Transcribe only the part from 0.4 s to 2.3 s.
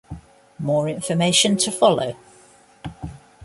More information to follow.